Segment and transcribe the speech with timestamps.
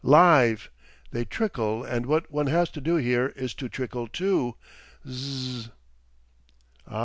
[0.03, 5.69] Live!—they trickle, and what one has to do here is to trickle too—Zzzz."